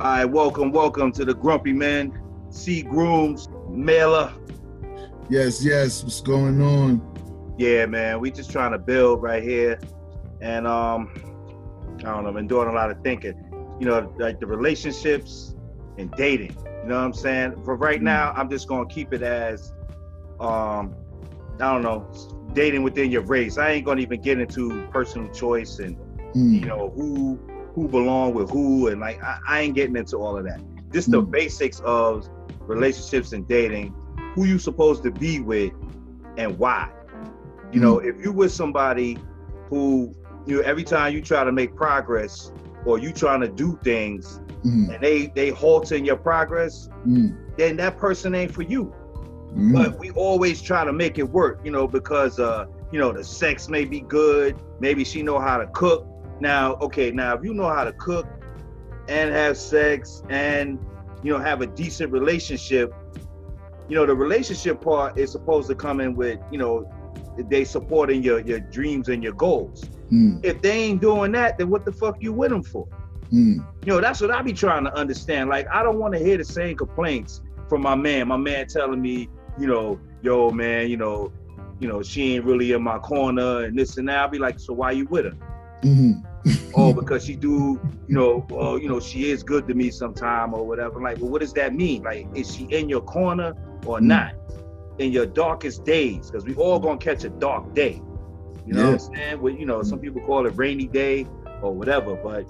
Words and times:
All 0.00 0.06
right, 0.06 0.24
welcome, 0.24 0.72
welcome 0.72 1.12
to 1.12 1.24
the 1.24 1.34
Grumpy 1.34 1.72
Man, 1.72 2.12
C 2.50 2.82
Grooms, 2.82 3.48
Mailer. 3.68 4.32
Yes, 5.30 5.64
yes, 5.64 6.02
what's 6.02 6.20
going 6.20 6.60
on? 6.60 7.54
Yeah, 7.58 7.86
man, 7.86 8.18
we 8.20 8.30
just 8.32 8.50
trying 8.50 8.72
to 8.72 8.78
build 8.78 9.22
right 9.22 9.42
here. 9.42 9.78
And 10.40 10.66
um, 10.66 11.12
I 12.00 12.02
don't 12.12 12.24
know, 12.24 12.32
been 12.32 12.48
doing 12.48 12.68
a 12.68 12.72
lot 12.72 12.90
of 12.90 13.00
thinking. 13.02 13.34
You 13.80 13.86
know, 13.86 14.12
like 14.18 14.40
the 14.40 14.46
relationships 14.46 15.54
and 15.96 16.10
dating. 16.12 16.56
You 16.82 16.88
know 16.88 16.96
what 16.98 17.04
I'm 17.04 17.12
saying? 17.12 17.62
For 17.64 17.76
right 17.76 18.02
now, 18.02 18.32
I'm 18.36 18.50
just 18.50 18.66
gonna 18.66 18.86
keep 18.86 19.12
it 19.12 19.22
as 19.22 19.72
um, 20.40 20.94
I 21.60 21.72
don't 21.72 21.82
know, 21.82 22.10
dating 22.52 22.82
within 22.82 23.10
your 23.12 23.22
race. 23.22 23.58
I 23.58 23.70
ain't 23.70 23.86
gonna 23.86 24.00
even 24.00 24.20
get 24.20 24.40
into 24.40 24.86
personal 24.88 25.32
choice 25.32 25.78
and 25.78 25.96
Mm. 26.34 26.52
you 26.62 26.66
know 26.66 26.92
who 26.96 27.38
who 27.74 27.88
belong 27.88 28.34
with 28.34 28.50
who 28.50 28.88
and 28.88 29.00
like 29.00 29.22
I, 29.22 29.38
I 29.48 29.60
ain't 29.62 29.74
getting 29.74 29.96
into 29.96 30.16
all 30.16 30.36
of 30.36 30.44
that. 30.44 30.60
Just 30.92 31.10
the 31.10 31.22
Mm. 31.22 31.30
basics 31.30 31.80
of 31.84 32.28
relationships 32.66 33.32
and 33.32 33.46
dating, 33.46 33.94
who 34.34 34.44
you 34.44 34.58
supposed 34.58 35.02
to 35.04 35.10
be 35.10 35.40
with 35.40 35.72
and 36.36 36.58
why. 36.58 36.90
You 37.72 37.80
know, 37.80 37.98
if 37.98 38.16
you 38.22 38.32
with 38.32 38.52
somebody 38.52 39.22
who 39.70 40.14
you 40.46 40.56
know 40.56 40.62
every 40.62 40.84
time 40.84 41.12
you 41.14 41.22
try 41.22 41.44
to 41.44 41.52
make 41.52 41.74
progress 41.74 42.52
or 42.84 42.98
you 42.98 43.12
trying 43.12 43.40
to 43.40 43.48
do 43.48 43.78
things 43.82 44.40
Mm, 44.64 44.94
and 44.94 45.02
they 45.02 45.26
they 45.34 45.50
halting 45.50 46.04
your 46.04 46.16
progress, 46.16 46.88
mm, 47.06 47.36
then 47.56 47.76
that 47.76 47.98
person 47.98 48.34
ain't 48.34 48.50
for 48.50 48.62
you 48.62 48.94
mm. 49.54 49.72
but 49.72 49.98
we 49.98 50.10
always 50.10 50.60
try 50.62 50.84
to 50.84 50.92
make 50.92 51.18
it 51.18 51.28
work 51.28 51.60
you 51.64 51.70
know 51.70 51.86
because 51.86 52.38
uh 52.38 52.66
you 52.90 52.98
know 52.98 53.12
the 53.12 53.22
sex 53.24 53.68
may 53.68 53.84
be 53.84 54.00
good 54.00 54.56
maybe 54.80 55.04
she 55.04 55.22
know 55.22 55.38
how 55.38 55.58
to 55.58 55.66
cook 55.68 56.06
now 56.44 56.74
okay 56.86 57.10
now 57.10 57.34
if 57.34 57.44
you 57.44 57.54
know 57.54 57.68
how 57.68 57.84
to 57.84 57.92
cook 57.94 58.28
and 59.08 59.32
have 59.32 59.56
sex 59.56 60.22
and 60.30 60.78
you 61.24 61.32
know 61.32 61.38
have 61.38 61.60
a 61.62 61.66
decent 61.66 62.12
relationship 62.12 62.92
you 63.88 63.96
know 63.96 64.06
the 64.06 64.14
relationship 64.14 64.80
part 64.80 65.18
is 65.18 65.32
supposed 65.32 65.68
to 65.68 65.74
come 65.74 66.00
in 66.00 66.14
with 66.14 66.38
you 66.52 66.58
know 66.58 66.86
they 67.50 67.64
supporting 67.64 68.22
your 68.22 68.40
your 68.40 68.60
dreams 68.60 69.08
and 69.08 69.22
your 69.22 69.34
goals 69.34 69.90
Mm, 70.12 70.38
if 70.44 70.60
they 70.60 70.70
ain't 70.84 71.00
doing 71.00 71.32
that 71.32 71.56
then 71.58 71.70
what 71.70 71.86
the 71.86 71.92
fuck 71.92 72.16
you 72.20 72.32
with 72.34 72.50
them 72.50 72.62
for 72.62 72.86
mm, 73.32 73.66
you 73.84 73.92
know, 73.92 74.00
that's 74.00 74.20
what 74.20 74.30
I 74.30 74.42
be 74.42 74.52
trying 74.52 74.84
to 74.84 74.94
understand. 74.96 75.50
Like, 75.50 75.66
I 75.72 75.82
don't 75.82 75.98
want 75.98 76.14
to 76.14 76.20
hear 76.20 76.36
the 76.38 76.44
same 76.44 76.76
complaints 76.76 77.42
from 77.68 77.82
my 77.82 77.94
man. 77.94 78.28
My 78.28 78.36
man 78.36 78.66
telling 78.66 79.00
me, 79.00 79.28
you 79.58 79.66
know, 79.66 80.00
yo, 80.22 80.50
man, 80.50 80.88
you 80.90 80.96
know, 80.96 81.32
you 81.80 81.88
know, 81.88 82.02
she 82.02 82.34
ain't 82.34 82.44
really 82.44 82.72
in 82.72 82.82
my 82.82 82.98
corner 82.98 83.64
and 83.64 83.78
this 83.78 83.96
and 83.98 84.08
that. 84.08 84.18
I'll 84.18 84.28
be 84.28 84.38
like, 84.38 84.58
so 84.58 84.74
why 84.74 84.92
you 84.92 85.06
with 85.06 85.26
her? 85.26 85.36
mhm. 85.82 86.22
Oh, 86.76 86.92
because 87.00 87.24
she 87.24 87.36
do, 87.36 87.80
you 88.08 88.14
know, 88.14 88.46
you 88.80 88.88
know, 88.88 89.00
she 89.00 89.30
is 89.30 89.42
good 89.42 89.66
to 89.68 89.74
me 89.74 89.90
sometime 89.90 90.54
or 90.54 90.66
whatever. 90.66 91.00
Like, 91.00 91.18
well, 91.18 91.30
what 91.30 91.40
does 91.40 91.52
that 91.54 91.74
mean? 91.74 92.02
Like, 92.02 92.26
is 92.34 92.54
she 92.54 92.64
in 92.64 92.88
your 92.88 93.02
corner 93.02 93.54
or 93.86 93.98
Mm. 94.00 94.06
not? 94.06 94.34
In 94.98 95.10
your 95.10 95.26
darkest 95.26 95.84
days, 95.84 96.30
because 96.30 96.44
we 96.44 96.54
all 96.54 96.78
gonna 96.78 96.98
catch 96.98 97.24
a 97.24 97.28
dark 97.28 97.74
day. 97.74 98.00
You 98.66 98.74
know 98.74 98.84
what 98.84 98.92
I'm 98.92 98.98
saying? 99.14 99.40
Well, 99.40 99.52
you 99.52 99.66
know, 99.66 99.82
some 99.82 99.98
people 99.98 100.20
call 100.22 100.46
it 100.46 100.52
rainy 100.56 100.86
day 100.86 101.26
or 101.60 101.72
whatever, 101.74 102.14
but 102.14 102.46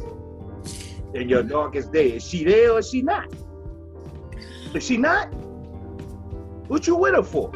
in 1.15 1.29
your 1.29 1.43
darkest 1.43 1.93
day, 1.93 2.11
is 2.13 2.23
she 2.25 2.45
there 2.45 2.73
or 2.73 2.81
is 2.81 2.91
she 2.91 3.03
not? 3.03 3.27
If 4.75 4.83
she 4.83 4.97
not, 4.97 5.29
what 6.69 6.87
you 6.87 6.97
with 6.97 7.15
her 7.15 7.23
for? 7.23 7.53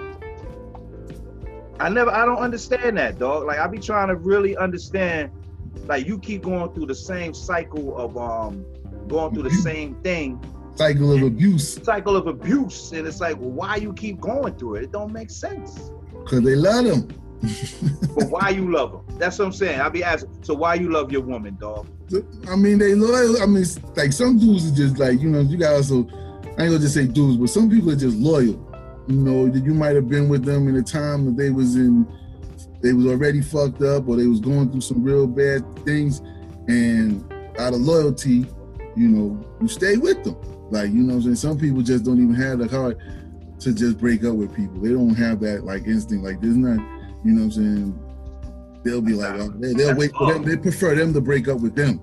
I 1.81 1.89
never, 1.89 2.11
I 2.11 2.25
don't 2.25 2.39
understand 2.39 2.97
that, 2.99 3.19
dog. 3.19 3.47
Like 3.47 3.59
I 3.59 3.67
be 3.69 3.79
trying 3.79 4.09
to 4.09 4.17
really 4.17 4.57
understand. 4.57 5.31
Like 5.87 6.07
you 6.07 6.19
keep 6.19 6.43
going 6.43 6.73
through 6.75 6.87
the 6.87 6.95
same 6.95 7.35
cycle 7.35 7.97
of 7.97 8.17
um, 8.17 8.65
going 9.09 9.35
through 9.35 9.45
the 9.45 9.51
same 9.51 9.95
thing, 10.03 10.41
Cycle 10.79 11.13
of 11.13 11.23
abuse 11.23 11.75
cycle 11.83 12.15
of 12.17 12.29
abuse, 12.29 12.93
and 12.93 13.05
it's 13.05 13.21
like, 13.21 13.37
well, 13.41 13.51
why 13.51 13.75
you 13.77 13.93
keep 13.93 14.21
going 14.21 14.55
through 14.55 14.77
it? 14.77 14.85
It 14.85 14.93
don't 14.93 15.13
make 15.13 15.29
sense. 15.29 15.91
because 16.13 16.43
they 16.43 16.55
love 16.55 16.85
them. 16.85 17.09
But 18.15 18.31
why 18.31 18.51
you 18.51 18.71
love 18.71 18.93
them? 18.93 19.19
That's 19.19 19.39
what 19.39 19.47
I'm 19.47 19.53
saying. 19.53 19.81
i'll 19.81 19.91
be 19.91 20.05
asking. 20.05 20.31
So 20.43 20.55
why 20.55 20.75
you 20.75 20.91
love 20.93 21.11
your 21.11 21.23
woman, 21.23 21.57
dog? 21.61 21.89
I 22.49 22.55
mean, 22.55 22.79
they 22.79 22.95
loyal. 22.95 23.43
I 23.43 23.47
mean, 23.47 23.65
like 23.97 24.13
some 24.13 24.39
dudes 24.39 24.71
are 24.71 24.75
just 24.75 24.99
like 24.99 25.21
you 25.21 25.29
know. 25.29 25.41
You 25.41 25.57
got 25.57 25.75
also, 25.75 26.07
I 26.07 26.47
ain't 26.47 26.57
gonna 26.57 26.79
just 26.79 26.95
say 26.95 27.07
dudes, 27.07 27.39
but 27.39 27.49
some 27.49 27.69
people 27.69 27.91
are 27.91 27.97
just 27.97 28.17
loyal. 28.17 28.65
You 29.09 29.17
know, 29.17 29.47
you 29.47 29.75
might 29.75 29.97
have 29.97 30.09
been 30.09 30.29
with 30.29 30.45
them 30.45 30.69
in 30.69 30.77
a 30.77 30.83
time 30.83 31.27
that 31.27 31.37
they 31.37 31.51
was 31.51 31.75
in, 31.77 32.07
they 32.81 32.93
was 32.93 33.07
already 33.07 33.41
fucked 33.41 33.83
up 33.83 34.09
or 34.09 34.17
they 34.17 34.27
was 34.27 34.41
going 34.41 34.71
through 34.71 34.81
some 34.81 35.03
real 35.03 35.27
bad 35.27 35.63
things, 35.85 36.21
and 36.69 37.25
out 37.59 37.75
of 37.75 37.81
loyalty, 37.81 38.47
you 38.97 39.09
know, 39.09 39.45
you 39.61 39.69
stay 39.69 39.97
with 39.97 40.23
them. 40.25 40.37
Like 40.71 40.91
you 40.91 41.03
know, 41.03 41.15
what 41.15 41.25
I'm 41.25 41.35
saying 41.35 41.37
some 41.37 41.59
people 41.59 41.83
just 41.83 42.05
don't 42.05 42.23
even 42.23 42.35
have 42.35 42.59
the 42.59 42.69
heart 42.69 42.99
to 43.61 43.75
just 43.75 43.99
break 43.99 44.25
up 44.25 44.35
with 44.35 44.55
people. 44.55 44.81
They 44.81 44.91
don't 44.91 45.15
have 45.15 45.41
that 45.41 45.65
like 45.65 45.87
instinct. 45.87 46.25
Like 46.25 46.41
there's 46.41 46.57
not, 46.57 46.79
you 47.25 47.33
know, 47.33 47.47
what 47.47 47.57
I'm 47.57 47.63
saying 47.63 48.05
they'll 48.85 49.01
be 49.01 49.15
like, 49.15 49.35
oh, 49.41 49.51
they, 49.57 49.73
they'll 49.73 49.97
wait 49.97 50.13
for 50.13 50.33
them. 50.33 50.45
They 50.45 50.57
prefer 50.57 50.95
them 50.95 51.13
to 51.15 51.21
break 51.21 51.49
up 51.49 51.61
with 51.61 51.75
them 51.75 52.01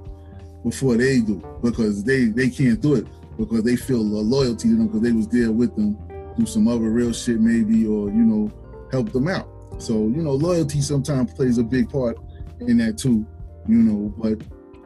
before 0.64 0.97
they 0.97 1.22
do 1.22 1.41
because 1.62 2.03
they 2.03 2.25
they 2.25 2.50
can't 2.50 2.81
do 2.81 2.96
it 2.96 3.08
because 3.38 3.64
they 3.64 3.75
feel 3.75 4.02
a 4.02 4.02
loyalty 4.02 4.69
to 4.69 4.75
them 4.75 4.88
because 4.88 5.02
they 5.02 5.12
was 5.12 5.28
there 5.28 5.52
with 5.52 5.75
them 5.75 5.97
through 6.35 6.46
some 6.46 6.68
other 6.68 6.90
real 6.90 7.14
shit 7.14 7.40
maybe 7.40 7.85
or 7.85 8.09
you 8.09 8.24
know 8.24 8.52
help 8.91 9.12
them 9.12 9.28
out. 9.28 9.47
So 9.78 9.94
you 9.94 10.22
know 10.22 10.31
loyalty 10.31 10.81
sometimes 10.81 11.34
plays 11.34 11.58
a 11.58 11.64
big 11.64 11.90
part 11.90 12.18
in 12.62 12.78
that 12.78 12.98
too. 12.98 13.26
You 13.68 13.78
know, 13.78 14.14
but 14.18 14.42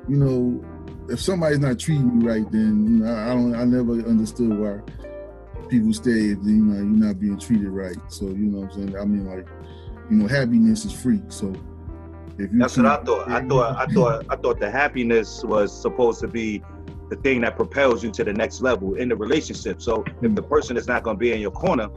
you 0.08 0.16
know 0.16 0.64
if 1.10 1.20
somebody's 1.20 1.60
not 1.60 1.80
treating 1.80 2.22
you 2.22 2.28
right, 2.28 2.50
then 2.52 2.86
you 2.86 3.06
know, 3.06 3.14
I 3.14 3.34
don't 3.34 3.56
I 3.56 3.64
never 3.66 3.94
understood 4.08 4.58
why 4.58 4.80
people 5.68 5.94
stay 5.94 6.32
if 6.32 6.40
you 6.44 6.64
know 6.64 6.76
you're 6.76 6.84
not 6.84 7.20
being 7.20 7.38
treated 7.38 7.70
right. 7.70 7.98
So 8.08 8.26
you 8.26 8.46
know 8.46 8.60
what 8.60 8.74
I'm 8.74 8.88
saying. 8.88 8.98
I 8.98 9.06
mean 9.06 9.26
like 9.26 9.48
you 10.10 10.18
know 10.18 10.28
happiness 10.28 10.86
is 10.86 10.94
free. 10.94 11.22
So 11.30 11.54
if 12.38 12.52
you 12.52 12.60
That's 12.60 12.78
what 12.78 12.86
I 12.86 13.04
thought. 13.04 13.30
I 13.30 13.46
thought 13.48 13.76
I 13.76 13.86
thought 13.94 14.26
I 14.30 14.36
thought 14.36 14.60
the 14.60 14.72
happiness 14.72 15.44
was 15.44 15.76
supposed 15.80 16.22
to 16.22 16.28
be 16.28 16.64
the 17.10 17.16
thing 17.18 17.42
that 17.42 17.56
propels 17.56 18.04
you 18.04 18.12
to 18.12 18.24
the 18.24 18.34
next 18.34 18.62
level 18.62 18.96
in 18.96 19.10
the 19.10 19.16
relationship. 19.16 19.82
So 19.82 20.04
if 20.22 20.36
the 20.36 20.44
person 20.44 20.78
is 20.78 20.88
not 20.88 21.04
going 21.04 21.18
to 21.18 21.20
be 21.20 21.34
in 21.34 21.42
your 21.42 21.52
corner, 21.52 21.90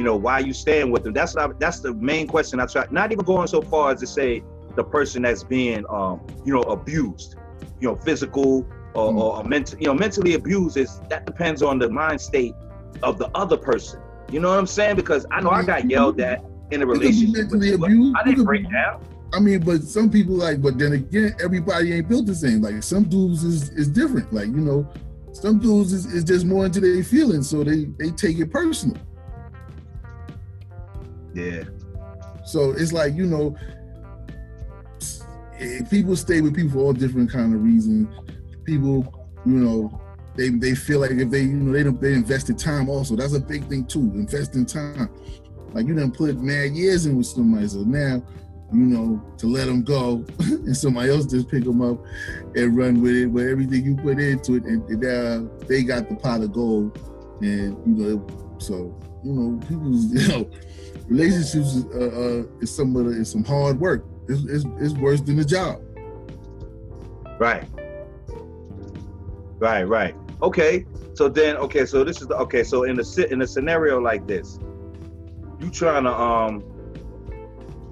you 0.00 0.04
know, 0.06 0.16
why 0.16 0.38
you 0.38 0.54
staying 0.54 0.90
with 0.90 1.02
them? 1.04 1.12
That's 1.12 1.34
what 1.34 1.50
I, 1.50 1.52
that's 1.58 1.80
the 1.80 1.92
main 1.92 2.26
question 2.26 2.58
I 2.58 2.64
try. 2.64 2.86
Not 2.90 3.12
even 3.12 3.22
going 3.26 3.46
so 3.48 3.60
far 3.60 3.92
as 3.92 4.00
to 4.00 4.06
say 4.06 4.42
the 4.74 4.82
person 4.82 5.20
that's 5.22 5.44
being, 5.44 5.84
um, 5.90 6.22
you 6.42 6.54
know, 6.54 6.62
abused, 6.62 7.36
you 7.80 7.88
know, 7.88 7.96
physical 7.96 8.66
or, 8.94 9.12
Mm. 9.12 9.18
or 9.20 9.44
mental, 9.44 9.78
you 9.78 9.88
know, 9.88 9.92
mentally 9.94 10.32
abused 10.34 10.78
is 10.78 11.00
that 11.10 11.26
depends 11.26 11.62
on 11.62 11.78
the 11.78 11.90
mind 11.90 12.18
state 12.18 12.54
of 13.02 13.18
the 13.18 13.28
other 13.34 13.58
person. 13.58 14.00
You 14.32 14.40
know 14.40 14.48
what 14.48 14.58
I'm 14.58 14.66
saying? 14.66 14.96
Because 14.96 15.26
I 15.30 15.42
know 15.42 15.50
I 15.50 15.62
got 15.64 15.90
yelled 15.90 16.18
at 16.22 16.42
in 16.70 16.80
a 16.82 16.86
You 16.86 16.92
could 16.92 17.00
be 17.00 17.06
relationship. 17.08 17.36
mentally 17.50 17.72
abused. 17.74 18.16
I 18.18 18.24
didn't 18.24 18.44
break 18.46 18.70
down. 18.72 19.04
I 19.34 19.38
mean, 19.38 19.60
but 19.60 19.82
some 19.82 20.08
people 20.10 20.34
like, 20.34 20.62
but 20.62 20.78
then 20.78 20.92
again, 20.94 21.34
everybody 21.44 21.92
ain't 21.92 22.08
built 22.08 22.24
the 22.24 22.34
same. 22.34 22.62
Like 22.62 22.82
some 22.82 23.04
dudes 23.04 23.44
is 23.44 23.68
is 23.70 23.86
different. 23.86 24.32
Like 24.32 24.46
you 24.46 24.62
know, 24.68 24.88
some 25.32 25.58
dudes 25.58 25.92
is, 25.92 26.06
is 26.06 26.24
just 26.24 26.46
more 26.46 26.64
into 26.64 26.80
their 26.80 27.04
feelings, 27.04 27.50
so 27.50 27.62
they 27.62 27.84
they 27.98 28.10
take 28.12 28.38
it 28.38 28.50
personal. 28.50 28.96
Yeah. 31.34 31.64
So 32.44 32.72
it's 32.72 32.92
like 32.92 33.14
you 33.14 33.26
know, 33.26 33.56
eh, 35.58 35.80
people 35.90 36.16
stay 36.16 36.40
with 36.40 36.54
people 36.54 36.72
for 36.72 36.78
all 36.78 36.92
different 36.92 37.30
kind 37.30 37.54
of 37.54 37.62
reasons. 37.62 38.08
People, 38.64 39.28
you 39.46 39.52
know, 39.52 40.00
they 40.36 40.48
they 40.48 40.74
feel 40.74 41.00
like 41.00 41.12
if 41.12 41.30
they 41.30 41.42
you 41.42 41.56
know 41.56 41.72
they 41.72 41.82
don't 41.82 42.00
they 42.00 42.14
invested 42.14 42.58
time 42.58 42.88
also. 42.88 43.16
That's 43.16 43.34
a 43.34 43.40
big 43.40 43.64
thing 43.68 43.84
too. 43.84 44.10
Investing 44.14 44.66
time. 44.66 45.10
Like 45.72 45.86
you 45.86 45.94
didn't 45.94 46.16
put 46.16 46.36
mad 46.40 46.72
years 46.72 47.06
in 47.06 47.16
with 47.16 47.26
somebody, 47.26 47.68
so 47.68 47.80
now 47.80 48.22
you 48.72 48.86
know 48.86 49.22
to 49.38 49.46
let 49.46 49.66
them 49.66 49.82
go 49.82 50.24
and 50.38 50.76
somebody 50.76 51.10
else 51.10 51.26
just 51.26 51.48
pick 51.48 51.64
them 51.64 51.82
up 51.82 51.98
and 52.54 52.76
run 52.76 53.00
with 53.00 53.14
it. 53.14 53.32
But 53.32 53.46
everything 53.46 53.84
you 53.84 53.96
put 53.96 54.18
into 54.18 54.54
it, 54.54 54.64
and, 54.64 54.82
and 54.88 55.04
uh, 55.04 55.66
they 55.66 55.82
got 55.82 56.08
the 56.08 56.16
pot 56.16 56.40
of 56.40 56.52
gold, 56.52 56.98
and 57.40 57.76
you 57.86 58.16
know, 58.16 58.56
so 58.58 58.98
you 59.22 59.32
know, 59.32 59.58
people, 59.66 59.92
you 59.94 60.28
know, 60.28 60.50
relationships 61.08 61.54
is, 61.74 61.84
uh, 61.86 61.98
uh, 61.98 62.60
is 62.60 62.74
some 62.74 62.94
of 62.96 63.06
the, 63.06 63.12
is 63.12 63.30
some 63.30 63.44
hard 63.44 63.78
work. 63.80 64.04
It's, 64.28 64.44
it's, 64.44 64.64
it's 64.80 64.94
worse 64.94 65.20
than 65.20 65.38
a 65.38 65.44
job. 65.44 65.80
Right. 67.38 67.64
Right, 69.58 69.84
right. 69.84 70.14
Okay, 70.42 70.86
so 71.14 71.28
then 71.28 71.56
okay, 71.58 71.84
so 71.84 72.02
this 72.02 72.22
is 72.22 72.28
the 72.28 72.36
okay, 72.36 72.62
so 72.62 72.84
in 72.84 72.98
a 72.98 73.04
sit 73.04 73.30
in 73.30 73.42
a 73.42 73.46
scenario 73.46 74.00
like 74.00 74.26
this, 74.26 74.58
you 75.60 75.70
trying 75.70 76.04
to 76.04 76.12
um 76.12 76.64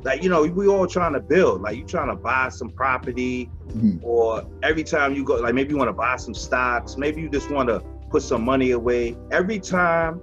like 0.03 0.23
you 0.23 0.31
know 0.31 0.43
we 0.47 0.67
all 0.67 0.87
trying 0.87 1.13
to 1.13 1.21
build 1.21 1.61
like 1.61 1.77
you 1.77 1.85
trying 1.85 2.09
to 2.09 2.15
buy 2.15 2.49
some 2.49 2.71
property 2.71 3.51
Mhm. 3.69 3.99
or 4.03 4.45
every 4.63 4.83
time 4.83 5.15
you 5.15 5.23
go 5.25 5.35
like 5.35 5.55
maybe 5.55 5.73
you 5.73 5.77
want 5.77 5.89
to 5.91 5.93
buy 5.93 6.17
some 6.17 6.33
stocks 6.33 6.97
maybe 6.97 7.21
you 7.21 7.29
just 7.29 7.51
want 7.51 7.69
to 7.69 7.81
put 8.09 8.23
some 8.23 8.43
money 8.43 8.71
away 8.71 9.15
every 9.31 9.59
time 9.59 10.23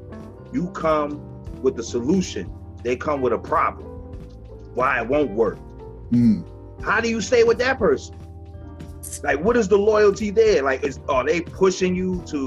you 0.55 0.69
come 0.71 1.11
with 1.61 1.75
the 1.75 1.83
solution 1.83 2.51
they 2.83 2.95
come 2.95 3.19
with 3.21 3.33
a 3.33 3.37
problem 3.37 3.87
why 4.73 5.01
it 5.01 5.07
won't 5.07 5.31
work 5.31 5.59
Mm. 6.11 6.45
how 6.83 7.01
do 7.01 7.09
you 7.09 7.19
stay 7.19 7.43
with 7.43 7.57
that 7.57 7.79
person 7.79 8.15
like 9.23 9.39
what 9.43 9.57
is 9.57 9.67
the 9.67 9.77
loyalty 9.77 10.29
there 10.29 10.61
like 10.61 10.83
is 10.83 10.99
are 11.09 11.25
they 11.25 11.41
pushing 11.41 11.95
you 11.95 12.21
to 12.27 12.39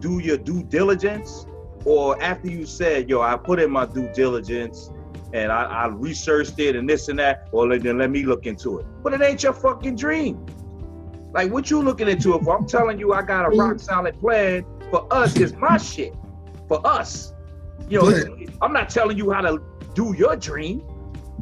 do 0.00 0.18
your 0.18 0.36
due 0.36 0.62
diligence 0.64 1.46
or 1.84 2.20
after 2.20 2.48
you 2.50 2.66
said 2.66 3.08
yo 3.08 3.20
i 3.20 3.36
put 3.36 3.60
in 3.60 3.70
my 3.70 3.86
due 3.86 4.08
diligence 4.12 4.90
and 5.32 5.52
I, 5.52 5.64
I 5.64 5.86
researched 5.88 6.58
it 6.58 6.76
and 6.76 6.88
this 6.88 7.08
and 7.08 7.18
that, 7.18 7.48
well 7.52 7.68
then 7.68 7.98
let 7.98 8.10
me 8.10 8.22
look 8.24 8.46
into 8.46 8.78
it. 8.78 8.86
But 9.02 9.12
it 9.12 9.20
ain't 9.22 9.42
your 9.42 9.52
fucking 9.52 9.96
dream. 9.96 10.44
Like 11.32 11.50
what 11.52 11.68
you 11.70 11.82
looking 11.82 12.08
into? 12.08 12.34
If 12.36 12.46
I'm 12.48 12.64
telling 12.66 12.98
you 12.98 13.12
I 13.12 13.22
got 13.22 13.44
a 13.44 13.50
rock 13.56 13.78
solid 13.80 14.18
plan 14.18 14.64
for 14.90 15.12
us, 15.12 15.36
is 15.36 15.52
my 15.54 15.76
shit. 15.76 16.14
For 16.68 16.84
us. 16.86 17.34
You 17.88 18.00
know, 18.00 18.10
But- 18.10 18.54
I'm 18.62 18.72
not 18.72 18.88
telling 18.90 19.16
you 19.16 19.30
how 19.30 19.42
to 19.42 19.60
do 19.94 20.14
your 20.16 20.36
dream. 20.36 20.82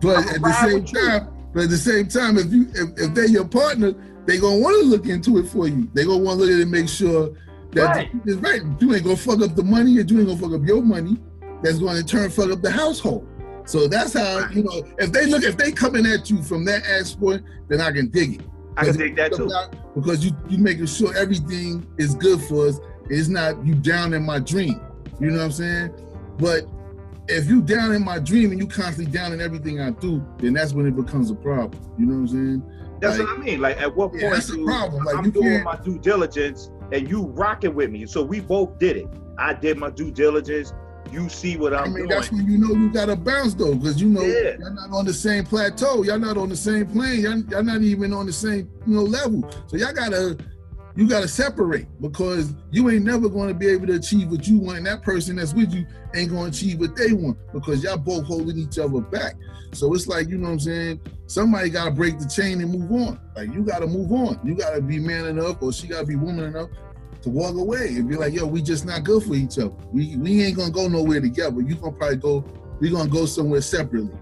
But 0.00 0.26
at 0.35 0.43
the 0.43 0.52
same 0.62 0.75
with 0.82 0.93
you. 0.93 1.06
time, 1.06 1.29
but 1.55 1.64
at 1.64 1.70
the 1.70 1.76
same 1.76 2.08
time, 2.08 2.37
if 2.38 2.52
you 2.52 2.67
if, 2.75 2.99
if 2.99 3.14
they're 3.14 3.26
your 3.29 3.44
partner, 3.46 3.94
they 4.26 4.38
gonna 4.38 4.58
want 4.58 4.82
to 4.82 4.88
look 4.88 5.06
into 5.06 5.38
it 5.38 5.46
for 5.49 5.69
you. 5.69 5.88
They 5.94 6.05
gonna 6.05 6.19
want 6.23 6.41
to 6.41 6.44
look 6.44 6.52
at 6.52 6.58
it 6.58 6.62
and 6.62 6.70
make 6.70 6.88
sure 6.88 7.31
that 7.73 7.85
Right. 7.96 8.11
it's 8.26 8.37
right. 8.37 8.61
You 8.81 8.94
ain't 8.94 9.05
gonna 9.05 9.17
fuck 9.17 9.41
up 9.41 9.55
the 9.55 9.62
money, 9.62 9.99
and 10.00 10.11
you 10.11 10.19
ain't 10.19 10.26
gonna 10.29 10.38
fuck 10.41 10.52
up 10.52 10.67
your 10.67 10.82
money. 10.82 11.17
That's 11.62 11.79
going 11.79 11.96
to 11.96 12.05
turn 12.05 12.29
fuck 12.29 12.50
up 12.50 12.61
the 12.61 12.70
household. 12.70 13.26
So 13.67 13.88
that's 13.88 14.12
how 14.12 14.49
you 14.50 14.64
know 14.64 14.82
if 14.99 15.12
they 15.12 15.26
look 15.26 15.44
if 15.44 15.56
they 15.56 15.73
coming 15.73 16.05
at 16.06 16.29
you 16.29 16.43
from 16.43 16.64
that 16.67 16.85
aspect, 16.87 17.44
then 17.69 17.81
I 17.81 17.91
can 17.93 18.08
dig 18.11 18.35
it. 18.35 18.41
I 18.76 18.85
can 18.87 18.96
dig 18.99 19.17
that 19.17 19.32
too. 19.35 19.50
Because 19.94 20.25
you 20.25 20.32
you 20.49 20.58
making 20.58 20.87
sure 20.87 21.17
everything 21.17 21.87
is 21.96 22.14
good 22.17 22.41
for 22.43 22.67
us. 22.69 22.79
It's 23.08 23.29
not 23.29 23.64
you 23.64 23.75
down 23.75 24.12
in 24.12 24.25
my 24.25 24.41
dream. 24.41 24.81
You 25.20 25.31
know 25.31 25.38
what 25.38 25.44
I'm 25.44 25.52
saying? 25.52 25.91
But 26.38 26.64
if 27.28 27.46
you 27.48 27.62
down 27.62 27.92
in 27.92 28.04
my 28.04 28.19
dream 28.19 28.50
and 28.50 28.60
you 28.60 28.66
constantly 28.66 29.10
down 29.12 29.32
in 29.32 29.40
everything 29.40 29.81
I 29.81 29.90
do, 29.90 30.25
then 30.38 30.52
that's 30.52 30.72
when 30.72 30.86
it 30.86 30.96
becomes 30.96 31.31
a 31.31 31.34
problem. 31.34 31.81
You 31.98 32.06
know 32.06 32.14
what 32.14 32.20
I'm 32.20 32.28
saying? 32.28 32.62
That's 33.00 33.19
Like- 33.19 33.28
what 33.28 33.38
I 33.38 33.42
mean. 33.42 33.60
Like 33.60 33.81
at 33.81 33.94
what 33.96 34.10
point 34.10 34.22
Yeah, 34.22 34.31
that's 34.31 34.46
do- 34.48 34.64
problem. 34.64 35.04
Like 35.04 35.16
I'm 35.16 35.25
you 35.26 35.31
doing 35.32 35.46
can't. 35.48 35.64
my 35.64 35.76
due 35.84 35.98
diligence 35.98 36.70
and 36.92 37.08
you 37.08 37.22
rocking 37.28 37.75
with 37.75 37.90
me. 37.90 38.06
So 38.06 38.22
we 38.22 38.40
both 38.40 38.78
did 38.78 38.96
it. 38.96 39.06
I 39.38 39.52
did 39.54 39.78
my 39.78 39.90
due 39.90 40.10
diligence. 40.10 40.72
You 41.12 41.28
see 41.28 41.56
what 41.56 41.75
I'm 41.75 41.84
I 41.84 41.86
mean, 41.86 41.94
doing. 41.96 42.08
that's 42.08 42.32
when 42.32 42.46
you 42.50 42.58
know 42.58 42.69
you 42.75 42.90
gotta 42.90 43.14
bounce 43.14 43.54
though, 43.54 43.75
because 43.75 44.00
you 44.00 44.08
know 44.08 44.22
Yeah. 44.22 44.56
you're 44.58 44.70
not 44.70 44.90
on 44.90 45.04
the 45.04 45.12
same 45.12 45.44
plateau. 45.44 46.02
Y'all 46.02 46.19
not 46.19 46.36
on 46.36 46.48
the 46.48 46.56
same 46.56 46.86
plane. 46.86 47.20
Y'all, 47.20 47.38
y'all 47.50 47.62
not 47.62 47.82
even 47.82 48.12
on 48.12 48.26
the 48.26 48.32
same 48.32 48.69
you 48.86 48.94
know 48.96 49.02
level. 49.02 49.48
So 49.66 49.76
y'all 49.76 49.92
gotta 49.92 50.36
you 50.96 51.08
gotta 51.08 51.26
separate 51.26 51.87
because 52.00 52.52
you 52.70 52.88
ain't 52.91 53.05
never 53.05 53.29
going 53.29 53.49
to 53.49 53.55
be 53.55 53.67
able 53.67 53.87
to 53.88 53.94
achieve 53.94 54.31
what 54.31 54.46
you 54.46 54.58
want, 54.58 54.79
and 54.79 54.87
that 54.87 55.02
person 55.02 55.37
that's 55.37 55.52
with 55.52 55.73
you 55.73 55.87
ain't 56.14 56.31
going 56.31 56.52
to 56.52 56.56
achieve 56.56 56.79
what 56.79 56.94
they 56.94 57.12
want 57.12 57.37
because 57.52 57.82
y'all 57.82 57.96
both 57.96 58.25
holding 58.25 58.56
each 58.58 58.79
other 58.79 59.00
back. 59.00 59.35
So 59.73 59.93
it's 59.93 60.06
like 60.06 60.29
you 60.29 60.38
know 60.38 60.46
what 60.46 60.52
I'm 60.52 60.61
saying. 60.61 61.00
Somebody 61.26 61.70
gotta 61.70 61.91
break 61.91 62.19
the 62.19 62.29
chain 62.29 62.61
and 62.61 62.70
move 62.70 62.93
on. 62.93 63.19
Like 63.35 63.52
you 63.52 63.62
gotta 63.62 63.87
move 63.87 64.12
on. 64.12 64.38
You 64.44 64.55
gotta 64.55 64.81
be 64.81 64.99
man 65.00 65.26
enough, 65.26 65.61
or 65.61 65.73
she 65.73 65.88
gotta 65.88 66.06
be 66.06 66.17
woman 66.17 66.44
enough 66.44 66.70
to 67.23 67.31
walk 67.31 67.56
away 67.56 67.88
and 67.88 68.08
be 68.08 68.17
like, 68.17 68.35
yo, 68.35 68.46
we 68.46 68.62
just 68.62 68.85
not 68.85 69.02
good 69.02 69.25
for 69.25 69.35
each 69.35 69.58
other. 69.58 69.75
We 69.93 70.17
we 70.17 70.44
ain't 70.44 70.56
gonna 70.56 70.70
go 70.70 70.87
nowhere 70.87 71.20
together. 71.20 71.61
You 71.61 71.75
gonna 71.75 71.93
probably 71.93 72.19
go, 72.19 72.44
we 72.81 72.91
gonna 72.91 73.11
go 73.11 73.26
somewhere 73.26 73.62
separately. 73.62 74.17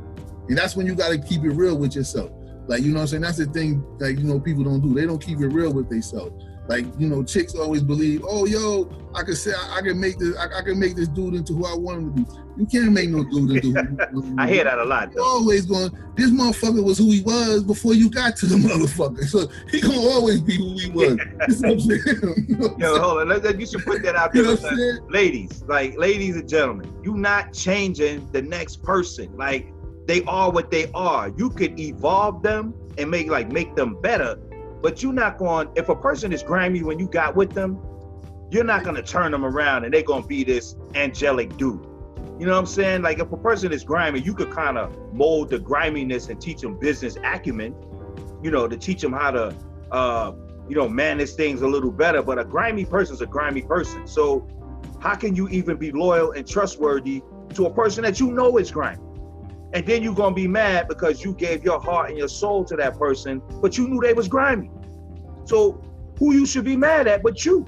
And 0.49 0.57
that's 0.57 0.75
when 0.75 0.87
you 0.87 0.95
gotta 0.95 1.19
keep 1.19 1.43
it 1.45 1.51
real 1.51 1.77
with 1.77 1.97
yourself. 1.97 2.31
Like, 2.67 2.83
you 2.83 2.89
know 2.89 2.97
what 2.97 3.03
I'm 3.03 3.07
saying? 3.09 3.23
That's 3.23 3.39
the 3.39 3.47
thing 3.47 3.85
like 3.99 4.19
you 4.19 4.25
know 4.25 4.41
people 4.41 4.65
don't 4.65 4.81
do. 4.81 4.95
They 4.95 5.05
don't 5.05 5.23
keep 5.23 5.41
it 5.41 5.49
real 5.49 5.73
with 5.73 5.91
themselves. 5.91 6.45
Like, 6.69 6.87
you 6.97 7.09
know, 7.09 7.25
chicks 7.25 7.55
always 7.57 7.83
believe, 7.83 8.23
oh 8.27 8.47
yo, 8.47 8.89
I 9.15 9.25
can 9.25 9.35
say 9.35 9.53
I, 9.53 9.79
I 9.79 9.83
can 9.83 9.99
make 10.01 10.17
this 10.19 10.37
I, 10.37 10.59
I 10.59 10.63
can 10.63 10.79
make 10.79 10.95
this 10.95 11.09
dude 11.09 11.35
into 11.35 11.55
who 11.55 11.67
I 11.67 11.75
want 11.75 11.99
him 11.99 12.15
to 12.15 12.23
be. 12.23 12.27
You 12.57 12.67
can't 12.67 12.93
make 12.93 13.09
no 13.11 13.25
dude 13.25 13.51
into 13.65 13.73
who 13.73 13.81
you 13.81 14.21
want 14.21 14.39
I 14.41 14.47
hear 14.49 14.63
that 14.65 14.79
a 14.79 14.85
lot 14.85 15.13
though. 15.13 15.25
always 15.25 15.67
going, 15.67 15.91
this 16.17 16.31
motherfucker 16.31 16.83
was 16.85 16.99
who 16.99 17.11
he 17.11 17.21
was 17.23 17.65
before 17.65 17.95
you 17.95 18.09
got 18.09 18.37
to 18.37 18.47
the 18.47 18.55
motherfucker. 18.69 19.25
So 19.25 19.49
he 19.71 19.81
gonna 19.81 19.99
always 20.01 20.41
be 20.41 20.57
who 20.57 20.79
he 20.79 20.91
was. 20.91 21.19
You 21.49 21.61
know 21.61 21.69
what 21.69 21.73
I'm 21.73 21.81
saying? 21.81 22.47
You 22.49 22.57
know 22.57 22.69
what 22.69 22.75
I'm 22.75 22.81
Yo, 22.81 22.99
hold 23.01 23.19
on. 23.23 23.29
Let- 23.29 23.43
let- 23.43 23.59
You 23.61 23.67
should 23.67 23.85
put 23.85 24.03
that 24.05 24.15
out 24.15 24.33
You 24.35 24.43
there. 24.45 24.55
know 24.55 24.69
I'm 24.71 24.77
saying? 24.79 24.99
ladies, 25.11 25.65
like 25.67 25.99
ladies 25.99 26.37
and 26.37 26.49
gentlemen, 26.49 26.93
you 27.03 27.15
not 27.17 27.53
changing 27.53 28.31
the 28.31 28.41
next 28.41 28.83
person. 28.85 29.37
Like 29.37 29.73
they 30.07 30.23
are 30.25 30.51
what 30.51 30.71
they 30.71 30.91
are. 30.95 31.31
You 31.37 31.51
could 31.51 31.79
evolve 31.81 32.43
them 32.43 32.73
and 32.99 33.11
make 33.11 33.29
like 33.29 33.51
make 33.51 33.75
them 33.75 34.01
better, 34.01 34.37
but 34.83 35.03
you're 35.03 35.13
not 35.13 35.39
going. 35.39 35.69
If 35.77 35.89
a 35.89 35.97
person 35.97 36.33
is 36.33 36.43
grimy 36.43 36.83
when 36.83 36.99
you 36.99 37.07
got 37.07 37.37
with 37.37 37.53
them, 37.53 37.81
you're 38.51 38.65
not 38.65 38.85
gonna 38.85 39.03
turn 39.03 39.33
them 39.33 39.45
around 39.45 39.85
and 39.85 39.95
they're 39.95 40.03
gonna 40.03 40.27
be 40.27 40.45
this 40.45 40.77
angelic 40.95 41.57
dude. 41.57 41.87
You 42.39 42.47
know 42.47 42.53
what 42.53 42.59
I'm 42.59 42.67
saying? 42.67 43.03
Like 43.03 43.21
if 43.21 43.31
a 43.31 43.37
person 43.37 43.73
is 43.73 43.85
grimy, 43.85 44.21
you 44.21 44.35
could 44.35 44.51
kind 44.51 44.77
of 44.77 44.93
mold 45.13 45.51
the 45.51 45.59
griminess 45.59 46.29
and 46.29 46.41
teach 46.41 46.61
them 46.61 46.79
business 46.79 47.17
acumen. 47.25 47.75
You 48.43 48.51
know, 48.51 48.67
to 48.67 48.77
teach 48.77 49.01
them 49.01 49.13
how 49.13 49.31
to, 49.31 49.57
uh, 49.93 50.33
you 50.69 50.75
know, 50.75 50.89
manage 50.89 51.31
things 51.31 51.63
a 51.63 51.69
little 51.69 51.93
better. 51.93 52.21
But 52.23 52.39
a 52.41 52.45
grimy 52.45 52.85
person's 52.85 53.23
a 53.23 53.27
grimy 53.27 53.63
person. 53.63 54.07
So 54.07 54.49
how 54.99 55.15
can 55.15 55.37
you 55.37 55.49
even 55.51 55.77
be 55.77 55.93
loyal 55.93 56.33
and 56.33 56.47
trustworthy 56.47 57.23
to 57.55 57.67
a 57.67 57.71
person 57.73 58.03
that 58.03 58.19
you 58.19 58.33
know 58.33 58.59
is 58.59 58.73
grimy? 58.73 59.01
And 59.75 59.87
then 59.87 60.03
you're 60.03 60.15
gonna 60.15 60.35
be 60.35 60.49
mad 60.49 60.89
because 60.89 61.25
you 61.25 61.35
gave 61.35 61.65
your 61.65 61.81
heart 61.81 62.11
and 62.11 62.19
your 62.19 62.29
soul 62.29 62.65
to 62.67 62.77
that 62.77 62.99
person, 62.99 63.43
but 63.61 63.79
you 63.79 63.89
knew 63.89 64.01
they 64.01 64.13
was 64.13 64.29
grimy. 64.29 64.71
So 65.45 65.83
who 66.19 66.35
you 66.35 66.47
should 66.47 66.65
be 66.65 66.77
mad 66.77 67.07
at 67.07 67.23
but 67.23 67.45
you? 67.45 67.67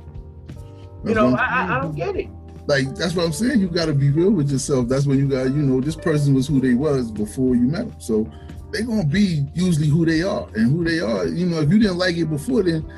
You 0.49 1.15
That's 1.15 1.17
know, 1.17 1.35
I, 1.35 1.77
I, 1.77 1.81
don't 1.81 1.97
get 1.97 2.17
it. 2.17 2.29
Like 2.67 2.95
that's 2.95 3.15
what 3.15 3.27
I'm 3.27 3.33
saying. 3.33 3.61
You 3.61 3.69
got 3.69 3.87
to 3.87 3.95
be 3.95 4.11
real 4.11 4.31
with 4.31 4.51
yourself. 4.51 4.89
That's 4.89 5.07
when 5.07 5.19
you 5.19 5.29
got, 5.29 5.45
you 5.45 5.63
know, 5.63 5.81
this 5.81 5.97
person 5.97 6.35
was 6.35 6.47
who 6.47 6.61
they 6.61 6.75
was 6.75 7.11
before 7.11 7.55
you 7.55 7.63
met 7.63 7.91
them. 7.91 8.01
So 8.01 8.31
they 8.73 8.83
gonna 8.83 9.05
be 9.05 9.47
usually 9.55 9.89
who 9.89 10.05
they 10.05 10.23
are, 10.23 10.49
and 10.55 10.71
who 10.71 10.85
they 10.85 11.01
are. 11.01 11.27
You 11.27 11.47
know, 11.47 11.61
if 11.61 11.71
you 11.71 11.79
didn't 11.79 11.99
like 11.99 12.17
it 12.17 12.27
before, 12.27 12.63
then 12.63 12.91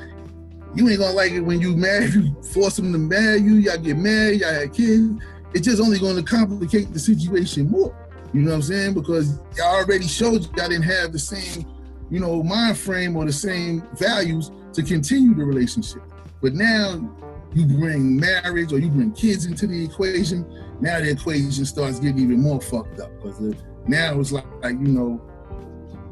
you 0.75 0.87
ain't 0.89 0.99
gonna 0.99 1.13
like 1.13 1.31
it 1.31 1.41
when 1.41 1.59
you 1.61 1.75
marry. 1.75 2.07
You 2.11 2.43
force 2.43 2.77
them 2.77 2.91
to 2.91 2.97
marry 2.97 3.39
you. 3.39 3.55
Y'all 3.55 3.77
get 3.77 3.97
married. 3.97 4.41
Y'all 4.41 4.53
have 4.53 4.73
kids. 4.73 5.21
It's 5.53 5.65
just 5.65 5.81
only 5.81 5.99
going 5.99 6.15
to 6.17 6.23
complicate 6.23 6.93
the 6.93 6.99
situation 6.99 7.69
more. 7.69 7.95
You 8.37 8.43
know 8.43 8.51
what 8.51 8.57
I'm 8.57 8.61
saying? 8.61 8.93
Because 8.93 9.39
y'all 9.57 9.77
already 9.77 10.07
showed 10.07 10.45
y'all 10.55 10.69
didn't 10.69 10.83
have 10.83 11.11
the 11.11 11.17
same, 11.17 11.65
you 12.11 12.19
know, 12.19 12.43
mind 12.43 12.77
frame 12.77 13.15
or 13.15 13.25
the 13.25 13.33
same 13.33 13.81
values 13.95 14.51
to 14.73 14.83
continue 14.83 15.33
the 15.33 15.43
relationship. 15.43 16.03
But 16.39 16.53
now 16.53 17.11
you 17.55 17.65
bring 17.65 18.19
marriage 18.19 18.71
or 18.71 18.77
you 18.77 18.89
bring 18.89 19.11
kids 19.13 19.45
into 19.45 19.65
the 19.65 19.83
equation. 19.83 20.45
Now 20.79 20.99
the 20.99 21.09
equation 21.09 21.65
starts 21.65 21.99
getting 21.99 22.19
even 22.19 22.39
more 22.39 22.61
fucked 22.61 22.99
up 22.99 23.09
because 23.15 23.55
now 23.87 24.19
it's 24.19 24.31
like, 24.31 24.45
like 24.61 24.73
you 24.73 24.89
know, 24.89 25.19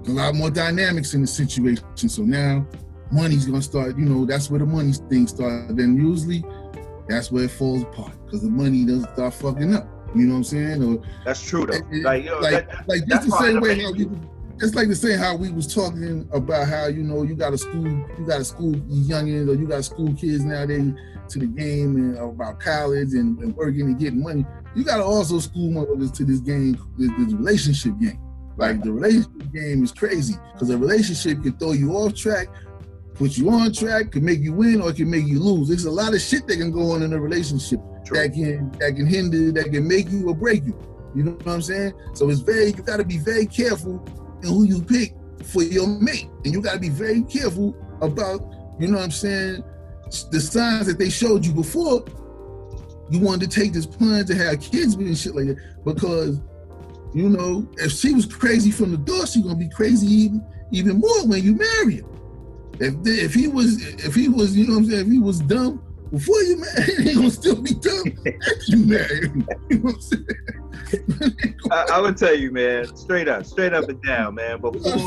a 0.07 0.09
lot 0.09 0.33
more 0.33 0.49
dynamics 0.49 1.13
in 1.13 1.21
the 1.21 1.27
situation. 1.27 2.09
So 2.09 2.23
now 2.23 2.65
money's 3.11 3.45
gonna 3.45 3.61
start. 3.61 3.99
You 3.99 4.05
know, 4.05 4.25
that's 4.25 4.49
where 4.49 4.61
the 4.61 4.65
money 4.65 4.93
thing 4.93 5.27
starts. 5.27 5.75
Then 5.75 5.95
usually 5.95 6.43
that's 7.07 7.31
where 7.31 7.43
it 7.43 7.51
falls 7.51 7.83
apart 7.83 8.13
because 8.25 8.41
the 8.41 8.49
money 8.49 8.83
doesn't 8.83 9.13
start 9.13 9.35
fucking 9.35 9.75
up. 9.75 9.87
You 10.15 10.27
know 10.27 10.33
what 10.33 10.37
I'm 10.37 10.43
saying? 10.45 10.83
Or 10.83 11.01
That's 11.25 11.41
true 11.47 11.65
though. 11.65 11.73
it- 11.91 12.03
Like, 12.03 12.23
you 12.23 12.29
know, 12.31 12.39
like, 12.39 12.69
that- 12.69 12.87
like 12.87 13.01
that's 13.07 13.25
just 13.25 13.37
the 13.37 13.45
same 13.45 13.59
way 13.61 13.81
how 13.81 13.91
we, 13.91 14.05
baby. 14.05 14.19
just 14.59 14.75
like 14.75 14.87
the 14.87 14.95
same 14.95 15.19
how 15.19 15.35
we 15.35 15.51
was 15.51 15.73
talking 15.73 16.27
about 16.31 16.67
how 16.67 16.87
you 16.87 17.03
know 17.03 17.23
you 17.23 17.35
got 17.35 17.53
a 17.53 17.57
school, 17.57 17.85
you 17.85 18.25
got 18.27 18.37
to 18.37 18.45
school 18.45 18.73
youngins 18.73 19.49
or 19.49 19.55
you 19.59 19.67
got 19.67 19.83
school 19.83 20.13
kids 20.13 20.43
nowadays 20.45 20.93
to 21.29 21.39
the 21.39 21.47
game 21.47 21.95
and 21.95 22.17
about 22.17 22.59
college 22.59 23.13
and, 23.13 23.37
and 23.39 23.55
working 23.55 23.81
and 23.81 23.99
getting 23.99 24.21
money. 24.23 24.45
You 24.75 24.83
got 24.83 24.97
to 24.97 25.03
also 25.03 25.39
school 25.39 25.71
motherfuckers 25.71 26.13
to 26.17 26.23
this 26.25 26.39
game, 26.39 26.77
this, 26.97 27.09
this 27.17 27.33
relationship 27.33 27.93
game. 27.99 28.19
Like 28.57 28.81
the 28.83 28.91
relationship 28.93 29.51
game 29.51 29.83
is 29.83 29.91
crazy 29.91 30.35
because 30.53 30.69
a 30.69 30.77
relationship 30.77 31.43
can 31.43 31.53
throw 31.57 31.71
you 31.73 31.91
off 31.93 32.13
track, 32.13 32.47
put 33.15 33.37
you 33.37 33.49
on 33.49 33.73
track, 33.73 34.11
can 34.11 34.23
make 34.23 34.39
you 34.39 34.53
win 34.53 34.81
or 34.81 34.91
it 34.91 34.95
can 34.97 35.09
make 35.09 35.25
you 35.25 35.39
lose. 35.39 35.67
There's 35.67 35.85
a 35.85 35.91
lot 35.91 36.13
of 36.13 36.21
shit 36.21 36.47
that 36.47 36.57
can 36.57 36.71
go 36.71 36.91
on 36.91 37.01
in 37.03 37.11
a 37.11 37.19
relationship 37.19 37.81
True. 38.05 38.17
that 38.17 38.33
can 38.33 38.71
that 38.79 38.95
can 38.95 39.07
hinder, 39.07 39.51
that 39.51 39.71
can 39.71 39.87
make 39.87 40.09
you 40.09 40.29
or 40.29 40.35
break 40.35 40.63
you. 40.65 40.77
You 41.15 41.23
know 41.23 41.31
what 41.31 41.47
I'm 41.47 41.61
saying? 41.61 41.93
So 42.13 42.29
it's 42.29 42.41
very 42.41 42.67
you 42.67 42.83
got 42.83 42.97
to 42.97 43.05
be 43.05 43.17
very 43.17 43.45
careful 43.45 44.05
in 44.43 44.49
who 44.49 44.65
you 44.65 44.81
pick 44.81 45.13
for 45.43 45.63
your 45.63 45.87
mate, 45.87 46.27
and 46.43 46.53
you 46.53 46.61
got 46.61 46.73
to 46.73 46.79
be 46.79 46.89
very 46.89 47.23
careful 47.23 47.75
about 48.01 48.41
you 48.79 48.87
know 48.87 48.97
what 48.97 49.05
I'm 49.05 49.11
saying 49.11 49.63
the 50.31 50.39
signs 50.39 50.87
that 50.87 50.99
they 50.99 51.09
showed 51.09 51.45
you 51.45 51.53
before. 51.53 52.05
You 53.09 53.19
wanted 53.19 53.49
to 53.49 53.59
take 53.59 53.73
this 53.73 53.85
plunge 53.85 54.27
to 54.27 54.35
have 54.35 54.61
kids 54.61 54.97
with 54.97 55.07
and 55.07 55.17
shit 55.17 55.35
like 55.35 55.47
that 55.47 55.57
because 55.85 56.41
you 57.13 57.29
know 57.29 57.67
if 57.77 57.91
she 57.91 58.13
was 58.13 58.25
crazy 58.25 58.71
from 58.71 58.91
the 58.91 58.97
door, 58.97 59.25
she's 59.25 59.43
gonna 59.43 59.55
be 59.55 59.69
crazy 59.69 60.07
even 60.07 60.45
even 60.71 60.99
more 60.99 61.25
when 61.25 61.43
you 61.43 61.55
marry 61.55 61.97
her. 61.97 62.09
If 62.79 62.95
if 63.05 63.33
he 63.33 63.47
was 63.47 63.81
if 64.05 64.15
he 64.15 64.27
was 64.27 64.55
you 64.55 64.67
know 64.67 64.73
what 64.73 64.79
I'm 64.79 64.89
saying 64.89 65.05
if 65.05 65.11
he 65.11 65.19
was 65.19 65.39
dumb 65.39 65.84
before 66.15 66.41
you 66.43 66.57
marry, 66.61 66.91
it 66.93 67.07
ain't 67.07 67.17
gonna 67.17 67.29
still 67.29 67.61
be 67.61 67.73
tough 67.75 68.07
after 68.25 68.71
you 68.71 68.85
marry. 68.85 69.31
You 69.69 69.79
know 69.79 69.83
what 69.83 69.95
I'm 69.95 69.99
saying? 69.99 70.25
I, 71.71 71.85
I 71.93 72.01
would 72.01 72.17
tell 72.17 72.35
you, 72.35 72.51
man, 72.51 72.95
straight 72.95 73.27
up, 73.27 73.45
straight 73.45 73.73
up 73.73 73.89
and 73.89 74.01
down, 74.01 74.35
man. 74.35 74.61
Before 74.61 75.01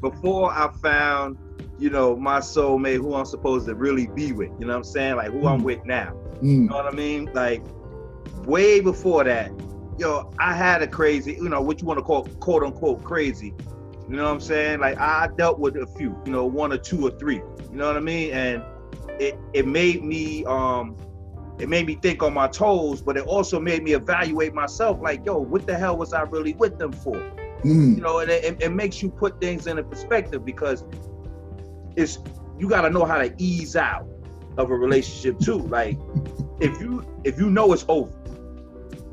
before 0.00 0.50
I 0.52 0.70
found, 0.82 1.36
you 1.78 1.90
know, 1.90 2.16
my 2.16 2.40
soulmate, 2.40 2.96
who 2.96 3.14
I'm 3.14 3.26
supposed 3.26 3.66
to 3.66 3.74
really 3.74 4.08
be 4.08 4.32
with. 4.32 4.50
You 4.58 4.66
know 4.66 4.72
what 4.72 4.78
I'm 4.78 4.84
saying? 4.84 5.16
Like 5.16 5.30
who 5.30 5.46
I'm 5.46 5.62
with 5.62 5.84
now. 5.84 6.14
You 6.42 6.48
Mm, 6.48 6.68
know 6.68 6.76
what 6.76 6.92
I 6.92 6.96
mean? 6.96 7.28
Like 7.32 7.62
way 8.44 8.80
before 8.80 9.22
that, 9.24 9.52
yo, 9.98 10.32
I 10.38 10.54
had 10.54 10.82
a 10.82 10.86
crazy, 10.86 11.32
you 11.34 11.48
know, 11.48 11.60
what 11.60 11.80
you 11.80 11.86
want 11.86 11.98
to 11.98 12.02
call 12.02 12.24
quote 12.40 12.62
unquote 12.64 13.04
crazy. 13.04 13.54
You 14.08 14.16
know 14.16 14.24
what 14.24 14.32
I'm 14.32 14.40
saying? 14.40 14.80
Like 14.80 14.98
I 14.98 15.28
dealt 15.38 15.58
with 15.58 15.76
a 15.76 15.86
few, 15.96 16.16
you 16.26 16.32
know, 16.32 16.44
one 16.46 16.72
or 16.72 16.78
two 16.78 17.06
or 17.06 17.10
three. 17.10 17.36
You 17.70 17.76
know 17.76 17.86
what 17.86 17.96
I 17.96 18.00
mean? 18.00 18.32
And 18.32 18.62
it 19.18 19.38
it 19.52 19.66
made 19.66 20.02
me 20.04 20.44
um 20.46 20.96
it 21.58 21.68
made 21.68 21.86
me 21.86 21.94
think 21.94 22.22
on 22.22 22.34
my 22.34 22.48
toes, 22.48 23.00
but 23.00 23.16
it 23.16 23.24
also 23.24 23.60
made 23.60 23.82
me 23.82 23.92
evaluate 23.92 24.54
myself 24.54 25.00
like, 25.00 25.24
yo, 25.24 25.38
what 25.38 25.66
the 25.66 25.76
hell 25.76 25.96
was 25.96 26.12
I 26.12 26.22
really 26.22 26.54
with 26.54 26.78
them 26.78 26.92
for? 26.92 27.24
mm, 27.64 27.96
you 27.96 28.02
know, 28.02 28.18
and 28.18 28.30
it, 28.30 28.60
it 28.60 28.72
makes 28.72 29.02
you 29.02 29.10
put 29.10 29.40
things 29.40 29.66
in 29.66 29.78
a 29.78 29.82
perspective 29.82 30.44
because 30.44 30.84
it's 31.96 32.18
you 32.58 32.68
got 32.68 32.82
to 32.82 32.90
know 32.90 33.04
how 33.04 33.18
to 33.18 33.32
ease 33.38 33.76
out 33.76 34.06
of 34.58 34.70
a 34.70 34.74
relationship 34.76 35.38
too. 35.38 35.58
Like 35.58 35.98
if 36.60 36.80
you 36.80 37.04
if 37.24 37.38
you 37.38 37.50
know 37.50 37.72
it's 37.72 37.84
over, 37.88 38.12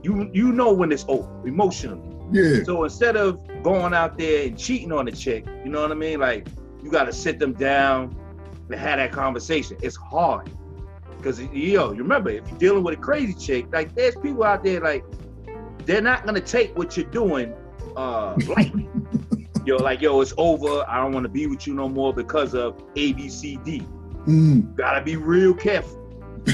you 0.04 0.30
you 0.34 0.52
know 0.52 0.74
when 0.74 0.92
it's 0.92 1.06
over 1.08 1.48
emotionally. 1.48 2.02
yeah. 2.32 2.64
So 2.64 2.84
instead 2.84 3.16
of 3.16 3.40
going 3.64 3.94
out 3.94 4.18
there 4.18 4.48
and 4.48 4.58
cheating 4.58 4.92
on 4.92 5.06
the 5.06 5.12
chick, 5.12 5.46
you 5.64 5.70
know 5.70 5.82
what 5.82 5.92
I 5.92 5.96
mean? 5.96 6.20
Like 6.20 6.48
you 6.84 6.92
got 6.92 7.06
to 7.06 7.14
sit 7.14 7.40
them 7.40 7.54
down 7.54 8.16
and 8.72 8.82
have 8.82 8.98
that 8.98 9.12
conversation. 9.12 9.78
It's 9.82 9.96
hard 9.96 10.50
because 11.18 11.40
yo, 11.42 11.92
you 11.92 12.02
remember 12.02 12.30
if 12.30 12.48
you're 12.50 12.58
dealing 12.58 12.84
with 12.84 12.98
a 12.98 13.02
crazy 13.02 13.34
chick, 13.34 13.68
like 13.72 13.94
there's 13.96 14.16
people 14.16 14.44
out 14.44 14.64
there 14.64 14.82
like 14.82 15.04
they're 15.86 16.02
not 16.02 16.26
gonna 16.26 16.42
take 16.42 16.78
what 16.78 16.98
you're 16.98 17.06
doing 17.08 17.54
uh 17.96 18.36
lightly. 18.48 18.90
yo, 19.66 19.78
like 19.78 20.02
yo, 20.02 20.22
it's 20.22 20.34
over. 20.38 20.84
I 20.88 20.98
don't 20.98 21.12
want 21.12 21.24
to 21.24 21.30
be 21.30 21.48
with 21.48 21.68
you 21.68 21.74
no 21.74 21.90
more 21.90 22.14
because 22.14 22.54
of 22.54 22.82
A, 22.96 23.14
B, 23.14 23.30
C, 23.30 23.60
D. 23.64 23.84
Mm, 24.26 24.76
Gotta 24.76 25.04
be 25.04 25.16
real 25.16 25.54
careful. 25.54 26.00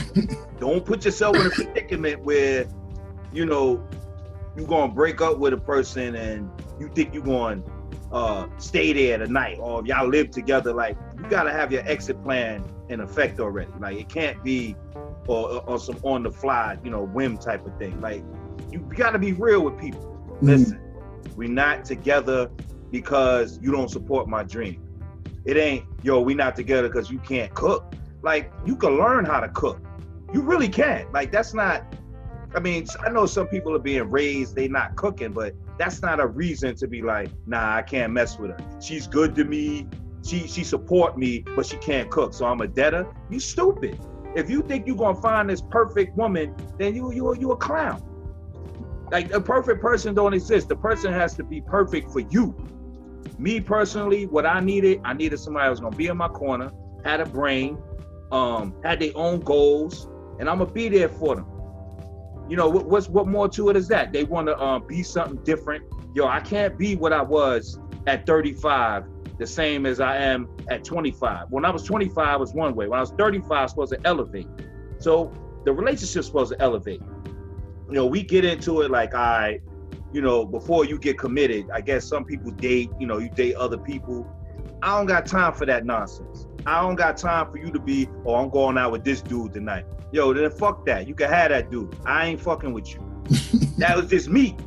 don't 0.60 0.86
put 0.86 1.06
yourself 1.06 1.36
in 1.38 1.46
a 1.46 1.50
predicament 1.50 2.22
where 2.24 2.68
you 3.32 3.46
know 3.46 3.88
you're 4.56 4.68
gonna 4.68 4.92
break 4.92 5.22
up 5.22 5.38
with 5.38 5.54
a 5.54 5.58
person 5.58 6.16
and 6.16 6.50
you 6.80 6.90
think 6.90 7.14
you're 7.14 7.24
going 7.24 7.64
to 7.64 7.72
uh 8.12 8.48
stay 8.58 8.94
there 8.94 9.18
tonight 9.18 9.58
or 9.60 9.82
if 9.82 9.86
y'all 9.86 10.08
live 10.08 10.32
together 10.32 10.74
like 10.74 10.98
you 11.18 11.30
gotta 11.30 11.52
have 11.52 11.72
your 11.72 11.88
exit 11.88 12.22
plan 12.24 12.64
in 12.90 13.02
effect 13.02 13.40
already. 13.40 13.72
Like 13.80 13.98
it 13.98 14.10
can't 14.10 14.44
be 14.44 14.76
or, 15.28 15.62
or 15.68 15.80
some 15.80 15.98
on 16.04 16.24
the 16.24 16.32
fly 16.32 16.78
you 16.84 16.92
know 16.92 17.04
whim 17.04 17.38
type 17.38 17.66
of 17.66 17.78
thing. 17.78 18.00
Like 18.02 18.24
you 18.72 18.80
gotta 18.96 19.20
be 19.20 19.34
real 19.34 19.62
with 19.62 19.80
people. 19.80 20.18
Mm, 20.42 20.42
listen 20.42 20.88
we're 21.36 21.48
not 21.48 21.86
together 21.86 22.50
because 22.92 23.60
you 23.62 23.72
don't 23.72 23.90
support 23.90 24.28
my 24.28 24.44
dream. 24.44 24.84
It 25.46 25.56
ain't 25.56 25.86
yo 26.04 26.20
we 26.20 26.34
not 26.34 26.56
together 26.56 26.90
because 26.90 27.10
you 27.10 27.20
can't 27.20 27.54
cook. 27.54 27.94
Like 28.22 28.52
you 28.66 28.76
can 28.76 28.98
learn 28.98 29.24
how 29.24 29.40
to 29.40 29.50
cook. 29.50 29.80
You 30.34 30.42
really 30.42 30.68
can. 30.68 31.10
Like 31.14 31.32
that's 31.32 31.54
not 31.54 31.96
i 32.56 32.62
mean 32.62 32.88
i 33.02 33.10
know 33.10 33.26
some 33.26 33.46
people 33.46 33.76
are 33.76 33.80
being 33.80 34.10
raised 34.10 34.56
they 34.56 34.70
not 34.70 34.96
cooking 34.96 35.34
but 35.34 35.54
that's 35.78 36.02
not 36.02 36.22
a 36.22 36.26
reason 36.26 36.74
to 36.74 36.88
be 36.88 37.02
like 37.02 37.30
nah 37.46 37.76
i 37.76 37.82
can't 37.82 38.14
mess 38.14 38.40
with 38.40 38.52
her. 38.52 38.80
She's 38.80 39.06
good 39.06 39.36
to 39.36 39.44
me 39.44 39.86
she 40.28 40.48
she 40.48 40.64
support 40.64 41.18
me 41.18 41.44
but 41.56 41.66
she 41.66 41.78
can't 41.78 42.10
cook 42.10 42.34
so 42.34 42.46
i'm 42.46 42.62
a 42.62 42.68
debtor. 42.68 43.08
You 43.30 43.40
stupid. 43.40 44.00
If 44.36 44.50
you 44.50 44.62
think 44.62 44.86
you're 44.86 44.96
gonna 44.96 45.20
find 45.22 45.50
this 45.50 45.62
perfect 45.62 46.18
woman 46.18 46.56
then 46.78 46.96
you 46.96 47.12
you 47.14 47.36
you 47.40 47.52
a 47.52 47.58
clown. 47.58 48.04
Like 49.12 49.32
a 49.32 49.40
perfect 49.40 49.82
person 49.82 50.14
don't 50.14 50.34
exist. 50.34 50.68
The 50.68 50.76
person 50.76 51.14
has 51.14 51.36
to 51.36 51.44
be 51.44 51.62
perfect 51.62 52.12
for 52.12 52.20
you. 52.20 52.56
Me 53.40 53.60
personally 53.62 54.26
what 54.26 54.46
i 54.46 54.60
needed 54.60 55.00
i 55.06 55.14
needed 55.14 55.40
somebody 55.40 55.66
who 55.66 55.72
was 55.72 55.80
gonna 55.80 55.96
be 55.96 56.08
in 56.08 56.18
my 56.18 56.28
corner 56.28 56.72
had 57.06 57.22
a 57.22 57.26
brain 57.26 57.78
um 58.32 58.76
had 58.84 59.00
their 59.00 59.12
own 59.16 59.40
goals 59.40 60.10
and 60.40 60.50
i'm 60.50 60.60
gonna 60.60 60.72
be 60.72 60.90
there 60.90 61.10
for 61.10 61.36
them. 61.36 61.46
You 62.50 62.56
know 62.56 62.70
what, 62.70 62.86
what's 62.86 63.10
what 63.10 63.28
more 63.28 63.50
to 63.50 63.70
it 63.70 63.76
is 63.76 63.88
that? 63.90 64.14
They 64.14 64.24
want 64.24 64.48
to 64.48 64.58
um, 64.58 64.88
be 64.88 65.04
something 65.04 65.44
different. 65.44 65.84
Yo 66.14 66.28
i 66.28 66.40
can't 66.40 66.78
be 66.78 66.96
what 66.96 67.14
i 67.14 67.22
was 67.22 67.80
at 68.08 68.26
35 68.26 69.04
the 69.38 69.48
same 69.48 69.86
as 69.86 70.00
i 70.00 70.18
am 70.18 70.48
at 70.70 70.84
25 70.84 71.48
when 71.50 71.66
i 71.66 71.70
was 71.70 71.84
25 71.84 72.36
it 72.36 72.40
was 72.40 72.54
one 72.54 72.76
way. 72.76 72.88
When 72.88 72.98
i 72.98 73.02
was 73.02 73.12
35 73.12 73.52
i 73.52 73.62
was 73.62 73.72
supposed 73.72 73.94
to 73.94 74.00
elevate. 74.06 74.48
So 75.00 75.32
the 75.66 75.74
relationship's 75.74 76.28
supposed 76.28 76.52
to 76.54 76.62
elevate. 76.62 77.02
You 77.88 77.94
know 77.94 78.06
we 78.06 78.24
get 78.24 78.46
into 78.46 78.82
it 78.82 78.92
like 78.92 79.14
i 79.14 79.60
you 80.14 80.22
know 80.22 80.46
before 80.46 80.86
you 80.86 80.98
get 80.98 81.18
committed 81.18 81.68
i 81.74 81.82
guess 81.82 82.06
some 82.06 82.24
people 82.24 82.52
date 82.52 82.90
you 83.00 83.08
know 83.08 83.18
you 83.18 83.30
date 83.30 83.56
other 83.56 83.78
people. 83.78 84.28
I 84.82 84.96
don't 84.96 85.08
got 85.08 85.26
time 85.26 85.54
for 85.54 85.66
that 85.66 85.86
nonsense. 85.86 86.46
I 86.68 86.82
don't 86.82 86.96
got 86.96 87.18
time 87.18 87.52
for 87.52 87.58
you 87.58 87.72
to 87.72 87.80
be 87.80 88.08
oh 88.26 88.36
i'm 88.36 88.50
going 88.50 88.78
out 88.78 88.92
with 88.92 89.04
this 89.04 89.22
dude 89.22 89.54
tonight. 89.54 89.86
Yo 90.12 90.34
then 90.34 90.50
fuck 90.52 90.86
that. 90.86 91.08
You 91.08 91.14
can 91.14 91.30
have 91.30 91.50
that 91.50 91.70
dude. 91.70 91.96
I 92.06 92.28
ain't 92.28 92.42
fucking 92.42 92.74
with 92.74 92.94
you. 92.94 93.04
That 93.78 93.96
was 93.96 94.10
just 94.10 94.28
me. 94.28 94.58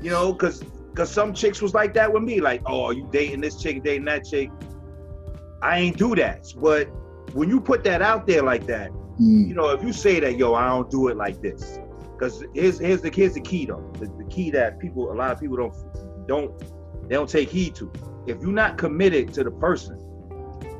You 0.00 0.10
know 0.10 0.32
because 0.32 0.62
because 0.96 1.10
some 1.10 1.34
chicks 1.34 1.60
was 1.60 1.74
like 1.74 1.92
that 1.94 2.10
with 2.10 2.22
me 2.22 2.40
like 2.40 2.62
oh 2.64 2.90
you 2.90 3.06
dating 3.12 3.42
this 3.42 3.60
chick 3.60 3.84
dating 3.84 4.06
that 4.06 4.24
chick. 4.24 4.50
I 5.62 5.78
ain't 5.78 5.96
do 5.96 6.14
that. 6.16 6.46
But 6.56 6.86
when 7.34 7.48
you 7.48 7.60
put 7.60 7.84
that 7.84 8.02
out 8.02 8.26
there 8.26 8.42
like 8.42 8.66
that 8.66 8.90
mm, 9.20 9.48
you 9.48 9.54
know, 9.54 9.70
if 9.70 9.82
you 9.82 9.92
say 9.92 10.20
that, 10.20 10.36
yo, 10.36 10.54
I 10.54 10.68
don't 10.68 10.90
do 10.90 11.08
it 11.08 11.16
like 11.16 11.40
this, 11.40 11.78
because 12.12 12.44
here's 12.54 12.78
here's 12.78 13.02
the 13.02 13.10
here's 13.10 13.34
the 13.34 13.40
key 13.40 13.66
though, 13.66 13.90
the, 13.98 14.06
the 14.06 14.28
key 14.30 14.50
that 14.50 14.78
people, 14.78 15.12
a 15.12 15.14
lot 15.14 15.32
of 15.32 15.40
people 15.40 15.56
don't 15.56 16.26
don't 16.26 16.58
they 17.08 17.14
don't 17.14 17.28
take 17.28 17.48
heed 17.48 17.74
to. 17.76 17.92
If 18.26 18.40
you're 18.40 18.52
not 18.52 18.78
committed 18.78 19.32
to 19.34 19.44
the 19.44 19.50
person, 19.50 19.98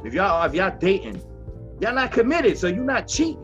if 0.04 0.14
y'all 0.14 0.44
if 0.44 0.54
y'all 0.54 0.76
dating, 0.78 1.22
y'all 1.80 1.94
not 1.94 2.12
committed, 2.12 2.58
so 2.58 2.66
you're 2.66 2.84
not 2.84 3.08
cheating. 3.08 3.42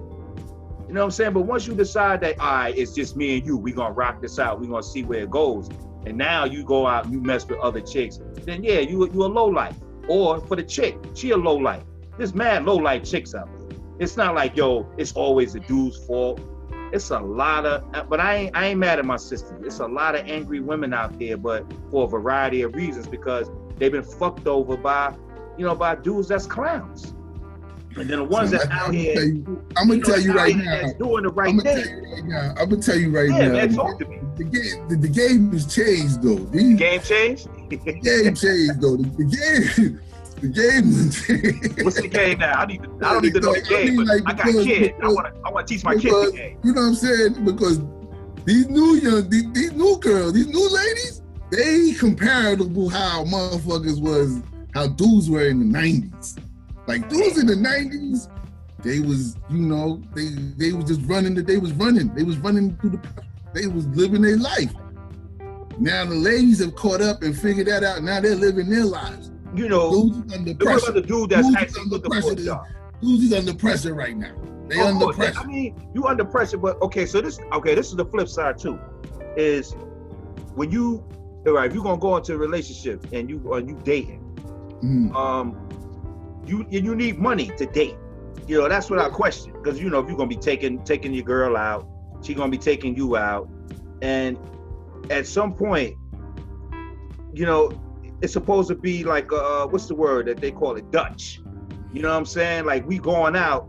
You 0.88 0.94
know 0.94 1.00
what 1.00 1.06
I'm 1.06 1.10
saying? 1.12 1.32
But 1.32 1.42
once 1.42 1.66
you 1.66 1.74
decide 1.74 2.20
that, 2.20 2.38
all 2.38 2.54
right, 2.54 2.76
it's 2.76 2.92
just 2.92 3.16
me 3.16 3.38
and 3.38 3.46
you, 3.46 3.56
we 3.56 3.72
gonna 3.72 3.94
rock 3.94 4.20
this 4.20 4.38
out, 4.38 4.60
we 4.60 4.66
gonna 4.66 4.82
see 4.82 5.04
where 5.04 5.20
it 5.20 5.30
goes, 5.30 5.68
and 6.06 6.16
now 6.16 6.44
you 6.44 6.64
go 6.64 6.86
out 6.86 7.04
and 7.04 7.12
you 7.12 7.20
mess 7.20 7.46
with 7.46 7.58
other 7.58 7.80
chicks, 7.80 8.20
then 8.44 8.62
yeah, 8.62 8.80
you 8.80 9.10
you 9.12 9.24
a 9.24 9.26
low 9.26 9.46
life. 9.46 9.76
Or 10.08 10.40
for 10.40 10.56
the 10.56 10.62
chick, 10.62 10.96
she 11.14 11.30
a 11.30 11.36
low 11.36 11.56
life. 11.56 11.84
There's 12.18 12.34
mad 12.34 12.64
low 12.64 12.76
life 12.76 13.04
chicks 13.04 13.34
out 13.34 13.48
there. 13.58 13.78
It's 13.98 14.16
not 14.16 14.34
like 14.34 14.56
yo, 14.56 14.88
it's 14.98 15.12
always 15.12 15.52
the 15.52 15.60
dude's 15.60 16.04
fault. 16.04 16.40
It's 16.92 17.10
a 17.10 17.18
lot 17.20 17.64
of, 17.64 18.08
but 18.08 18.20
I 18.20 18.34
ain't 18.34 18.56
I 18.56 18.66
ain't 18.66 18.80
mad 18.80 18.98
at 18.98 19.04
my 19.04 19.16
sister. 19.16 19.58
It's 19.64 19.78
a 19.78 19.86
lot 19.86 20.14
of 20.14 20.26
angry 20.26 20.60
women 20.60 20.92
out 20.92 21.18
there, 21.18 21.36
but 21.36 21.64
for 21.90 22.04
a 22.04 22.08
variety 22.08 22.62
of 22.62 22.74
reasons 22.74 23.06
because 23.06 23.50
they've 23.78 23.92
been 23.92 24.02
fucked 24.02 24.46
over 24.46 24.76
by, 24.76 25.14
you 25.56 25.64
know, 25.64 25.74
by 25.74 25.94
dudes 25.94 26.28
that's 26.28 26.46
clowns. 26.46 27.14
And 27.96 28.08
then 28.08 28.18
the 28.18 28.24
ones 28.24 28.50
So 28.50 28.56
that's 28.56 28.70
I- 28.70 28.78
out 28.78 28.88
I'm 28.88 28.94
here, 28.94 29.14
gonna 29.14 29.26
you- 29.26 29.64
I'm 29.76 29.88
gonna 29.88 30.00
know, 30.00 30.06
tell 30.06 30.20
you 30.20 30.32
right 30.32 30.56
now. 30.56 30.92
doing 30.98 31.22
the 31.24 31.28
right 31.30 31.48
I'm 31.50 31.56
gonna 31.58 31.74
tell 31.74 31.82
thing. 31.84 31.96
you 32.04 32.12
right 32.14 32.24
now. 32.24 32.54
I'm 32.58 32.68
gonna 32.70 32.82
tell 32.82 32.96
you 32.98 33.10
right 33.16 33.28
Yeah, 33.30 33.46
now. 33.48 33.52
man, 33.52 33.74
talk 33.74 33.98
to 33.98 34.06
me. 34.06 34.18
The 34.36 34.44
game, 34.44 34.88
the, 34.88 34.96
the 34.96 35.08
game 35.08 35.52
has 35.52 35.66
changed 35.74 36.22
though. 36.22 36.36
These, 36.36 36.78
Game 36.78 37.00
changed. 37.02 37.48
the 37.68 37.76
game 37.76 38.34
changed 38.34 38.80
though. 38.80 38.96
The, 38.96 39.08
the 39.18 39.24
game, 39.24 40.00
the 40.40 40.48
game 40.48 40.84
has 40.92 41.26
changed. 41.26 41.84
What's 41.84 42.00
the 42.00 42.08
game 42.08 42.38
now? 42.38 42.54
I 42.60 42.66
need 42.66 42.82
to, 42.82 42.90
I 43.02 43.12
don't 43.12 43.22
need 43.24 43.34
to 43.34 43.40
know 43.40 43.52
the 43.52 43.60
Like, 43.60 43.66
I 43.66 43.68
game, 43.84 43.86
mean, 43.88 43.96
but 43.96 44.06
like, 44.06 44.22
I 44.26 44.32
got 44.32 44.46
because- 44.46 44.64
kids. 44.64 44.88
I 44.88 44.96
because- 44.96 45.14
want 45.14 45.26
to 45.34 45.40
I 45.44 45.50
want 45.50 45.66
to 45.66 45.74
teach 45.74 45.84
my 45.84 45.94
kids 45.96 46.04
the 46.32 46.32
game. 46.36 46.58
You 46.64 46.72
know 46.72 46.80
what 46.80 46.86
I'm 46.88 46.94
saying? 46.94 47.44
Because 47.44 47.80
these 48.46 48.68
new 48.68 48.94
young, 48.96 49.28
these, 49.28 49.52
these 49.52 49.72
new 49.72 49.98
girls, 49.98 50.32
these 50.32 50.48
new 50.48 50.68
ladies, 50.68 51.22
they 51.50 51.92
comparable 51.92 52.88
how 52.88 53.24
motherfuckers 53.24 54.00
was, 54.00 54.40
how 54.74 54.86
dudes 54.88 55.28
were 55.28 55.46
in 55.46 55.58
the 55.72 55.78
'90s. 55.78 56.38
Like 56.86 57.08
dudes 57.08 57.38
in 57.38 57.46
the 57.46 57.54
'90s, 57.54 58.28
they 58.82 59.00
was, 59.00 59.36
you 59.50 59.58
know, 59.60 60.02
they 60.14 60.26
they 60.56 60.72
was 60.72 60.86
just 60.86 61.02
running. 61.08 61.34
The, 61.34 61.42
they 61.42 61.58
was 61.58 61.72
running. 61.72 62.12
They 62.14 62.24
was 62.24 62.38
running 62.38 62.76
through 62.78 62.90
the. 62.90 63.00
They 63.54 63.66
was 63.66 63.86
living 63.88 64.22
their 64.22 64.38
life. 64.38 64.72
Now 65.78 66.04
the 66.04 66.14
ladies 66.14 66.58
have 66.60 66.74
caught 66.74 67.00
up 67.00 67.22
and 67.22 67.36
figured 67.38 67.66
that 67.68 67.82
out. 67.84 68.02
Now 68.02 68.20
they're 68.20 68.34
living 68.34 68.68
their 68.68 68.84
lives. 68.84 69.30
You 69.54 69.68
know, 69.68 69.90
Dudes 70.10 70.34
under 70.34 70.52
what 70.52 70.62
about 70.62 70.64
pressure. 70.80 70.92
the 70.92 71.00
dude 71.02 71.30
that's 71.30 71.46
Dudes 71.46 71.60
actually 71.62 71.82
under 71.82 71.98
pressure. 72.08 72.60
Dudes 73.00 73.22
is 73.24 73.32
under 73.32 73.54
pressure 73.54 73.94
right 73.94 74.16
now. 74.16 74.34
They 74.68 74.80
Of 74.80 74.86
under 74.86 75.04
course. 75.06 75.16
pressure. 75.16 75.40
I 75.40 75.44
mean, 75.44 75.90
you 75.94 76.04
under 76.06 76.24
pressure, 76.24 76.56
but 76.58 76.80
okay. 76.82 77.04
So 77.06 77.20
this, 77.20 77.38
okay, 77.52 77.74
this 77.74 77.88
is 77.88 77.96
the 77.96 78.06
flip 78.06 78.28
side 78.28 78.58
too. 78.58 78.78
Is 79.36 79.72
when 80.54 80.70
you, 80.70 81.04
all 81.46 81.52
right, 81.52 81.68
if 81.68 81.74
you're 81.74 81.82
gonna 81.82 81.98
go 82.00 82.16
into 82.16 82.34
a 82.34 82.38
relationship 82.38 83.06
and 83.12 83.28
you 83.28 83.52
are 83.52 83.60
you 83.60 83.78
dating, 83.84 84.20
Mhm. 84.82 85.14
um, 85.14 85.56
you 86.46 86.66
you 86.70 86.94
need 86.94 87.18
money 87.18 87.48
to 87.56 87.66
date. 87.66 87.96
You 88.46 88.58
know, 88.58 88.68
that's 88.68 88.90
what 88.90 88.98
I 88.98 89.08
question 89.08 89.52
because 89.52 89.80
you 89.80 89.90
know 89.90 90.00
if 90.00 90.08
you're 90.08 90.16
gonna 90.16 90.28
be 90.28 90.36
taking 90.36 90.82
taking 90.84 91.14
your 91.14 91.24
girl 91.24 91.56
out, 91.56 91.88
she 92.22 92.34
gonna 92.34 92.50
be 92.50 92.58
taking 92.58 92.96
you 92.96 93.16
out, 93.16 93.48
and 94.00 94.38
at 95.10 95.26
some 95.26 95.54
point, 95.54 95.96
you 97.32 97.46
know, 97.46 97.72
it's 98.20 98.32
supposed 98.32 98.68
to 98.68 98.74
be 98.74 99.04
like 99.04 99.32
uh, 99.32 99.66
what's 99.66 99.86
the 99.86 99.94
word 99.94 100.26
that 100.26 100.38
they 100.38 100.50
call 100.50 100.76
it, 100.76 100.90
Dutch. 100.90 101.40
You 101.92 102.02
know 102.02 102.08
what 102.08 102.16
I'm 102.16 102.26
saying? 102.26 102.64
Like 102.64 102.86
we 102.86 102.98
going 102.98 103.36
out, 103.36 103.68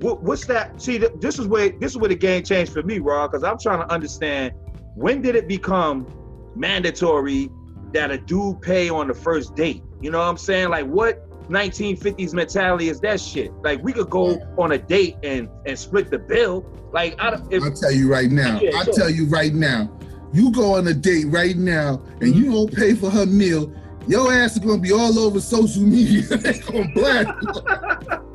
what, 0.00 0.22
what's 0.22 0.44
that? 0.46 0.80
See, 0.80 0.98
this 0.98 1.38
is 1.38 1.46
where 1.46 1.70
this 1.70 1.92
is 1.92 1.98
where 1.98 2.08
the 2.08 2.16
game 2.16 2.42
changed 2.44 2.72
for 2.72 2.82
me, 2.82 2.98
Raw, 2.98 3.26
because 3.26 3.42
I'm 3.42 3.58
trying 3.58 3.80
to 3.80 3.92
understand 3.92 4.52
when 4.94 5.22
did 5.22 5.36
it 5.36 5.48
become 5.48 6.06
mandatory 6.54 7.50
that 7.92 8.10
a 8.10 8.18
dude 8.18 8.60
pay 8.60 8.88
on 8.88 9.08
the 9.08 9.14
first 9.14 9.54
date? 9.54 9.82
You 10.00 10.10
know 10.10 10.18
what 10.18 10.28
I'm 10.28 10.36
saying? 10.36 10.68
Like 10.68 10.86
what 10.86 11.25
1950s 11.48 12.32
mentality 12.34 12.88
is 12.88 13.00
that 13.00 13.20
shit? 13.20 13.52
Like 13.62 13.82
we 13.82 13.92
could 13.92 14.10
go 14.10 14.40
on 14.58 14.72
a 14.72 14.78
date 14.78 15.16
and 15.22 15.48
and 15.64 15.78
split 15.78 16.10
the 16.10 16.18
bill. 16.18 16.66
Like 16.92 17.16
I 17.20 17.40
if, 17.50 17.62
I'll 17.62 17.72
tell 17.72 17.92
you 17.92 18.10
right 18.10 18.30
now. 18.30 18.60
Yeah, 18.60 18.70
I'll 18.76 18.84
sure. 18.84 18.94
tell 18.94 19.10
you 19.10 19.26
right 19.26 19.54
now. 19.54 19.90
You 20.32 20.52
go 20.52 20.74
on 20.74 20.88
a 20.88 20.94
date 20.94 21.26
right 21.28 21.56
now 21.56 22.02
and 22.20 22.34
mm-hmm. 22.34 22.42
you 22.42 22.52
don't 22.52 22.74
pay 22.74 22.94
for 22.94 23.10
her 23.10 23.26
meal. 23.26 23.72
Your 24.08 24.32
ass 24.32 24.52
is 24.52 24.58
gonna 24.58 24.78
be 24.78 24.92
all 24.92 25.18
over 25.18 25.40
social 25.40 25.82
media. 25.82 26.22
they 26.36 26.58
gonna 26.60 26.88
blast. 26.94 28.22